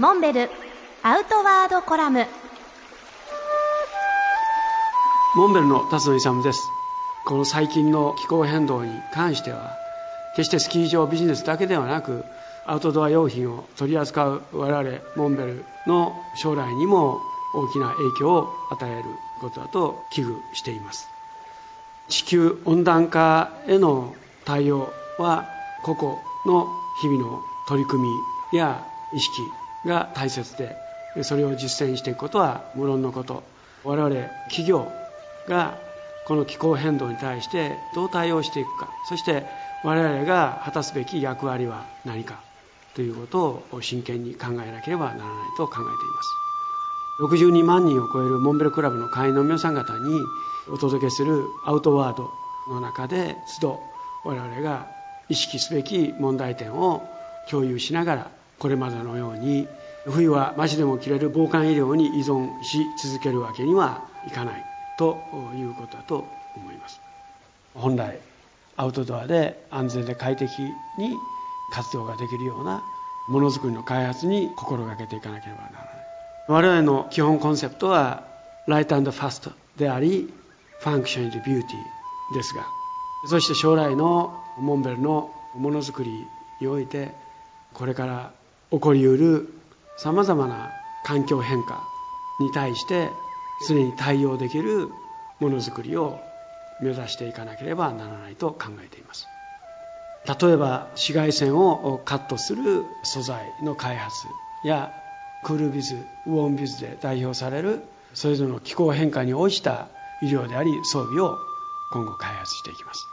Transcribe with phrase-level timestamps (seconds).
[0.00, 0.48] モンベル
[1.02, 2.24] アウトワードコラム。
[5.36, 6.58] モンベルの辰野勇です。
[7.26, 9.76] この最近の気候変動に関しては
[10.36, 12.24] 決してスキー場ビジネスだけではなく
[12.64, 17.20] アウトドア用品を取り扱う我々モンベルの将来にも
[17.54, 19.04] 大きな影響を与える
[19.42, 21.10] ことだと危惧しています。
[22.08, 24.14] 地球温暖化への
[24.46, 25.46] 対応は
[25.82, 26.68] 個々の
[27.02, 28.08] 日々の取り組
[28.50, 28.82] みや
[29.12, 29.42] 意識
[29.86, 30.76] が大切で
[31.22, 33.42] それを実践していくことは無論のこと。
[33.82, 34.14] 我々
[34.48, 34.92] 企業
[35.48, 35.78] が
[36.26, 38.88] この気候変動に対してどう対応していくか。
[39.08, 39.46] そして
[39.82, 42.40] 我々が果たすべき役割は何か
[42.94, 46.40] ということを真剣に考えなければならないと考えています。
[47.20, 50.20] 62万人を超えるモンベルクラブの会員の皆さん方に
[50.68, 52.30] お届けするアウトワード
[52.72, 53.80] の中で都度
[54.24, 54.86] 我々が
[55.28, 57.06] 意識すべき問題点を
[57.50, 59.66] 共有しながらこれまでのように
[60.04, 64.64] 冬は街でも切れる防寒医療に依存し続けるわけにはいかない
[64.98, 65.18] と
[65.56, 67.00] いうことだと思います。
[67.74, 68.18] 本来
[68.76, 71.16] アウトドアで安全で快適に
[71.72, 72.82] 活動ができるような
[73.28, 75.84] ものづくりの開発に心がけていかなければならない。
[76.48, 78.24] 我々の基本コンセプトは
[78.66, 80.32] Light & Fast であり
[80.80, 82.66] Function is Beauty ですが
[83.28, 86.26] そして将来のモンベルのものづくり
[86.60, 87.12] において
[87.74, 88.32] これから
[88.70, 89.48] 起こりうる
[89.96, 90.70] さまざまな
[91.04, 91.82] 環境変化
[92.40, 93.10] に対して
[93.68, 94.88] 常に対応できる
[95.40, 96.18] ものづくりを
[96.80, 99.26] 目指していかなければならないと考えています。
[100.26, 104.26] 例えば紫外線をカットする素材の開発
[104.64, 104.92] や
[105.44, 107.80] クールビズウォンビズで代表される
[108.12, 109.88] それぞれの気候変化に応じた
[110.22, 111.38] 医療であり装備を
[111.92, 113.06] 今後開発していきます。